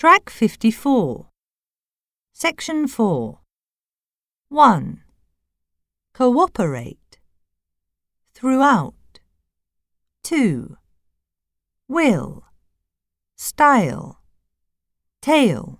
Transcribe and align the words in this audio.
Track 0.00 0.30
54. 0.30 1.28
Section 2.32 2.88
4. 2.88 3.40
1. 4.48 5.02
Cooperate. 6.14 7.18
Throughout. 8.32 8.94
2. 10.22 10.78
Will. 11.86 12.44
Style. 13.36 14.22
Tail. 15.20 15.79